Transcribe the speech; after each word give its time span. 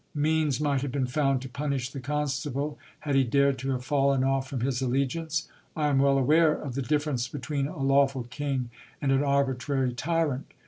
Means 0.15 0.59
might 0.59 0.81
have 0.81 0.91
been 0.91 1.05
found 1.05 1.43
to 1.43 1.47
punish 1.47 1.91
the 1.91 1.99
constable 1.99 2.79
had 3.01 3.13
he 3.13 3.23
dared 3.23 3.59
to 3.59 3.69
have 3.69 3.85
fallen 3.85 4.23
off 4.23 4.47
from 4.49 4.61
his 4.61 4.81
allegiance! 4.81 5.47
I 5.75 5.89
am 5.89 5.99
well 5.99 6.17
aware 6.17 6.53
of 6.53 6.73
the 6.73 6.81
difference 6.81 7.27
between 7.27 7.67
a 7.67 7.77
lawful 7.77 8.23
king 8.23 8.71
and 8.99 9.11
an 9.11 9.21
arbitrary 9.23 9.93
tyrant. 9.93 10.55